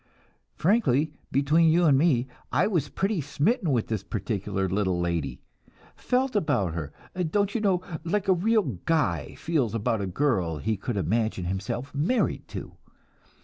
[0.55, 5.41] "Frankly, between you and me, I was pretty smitten with this particular little lady.
[5.95, 6.91] Felt about her,
[7.29, 11.93] don't you know, like a real guy feels about the girl he could imagine himself
[11.93, 12.77] married to.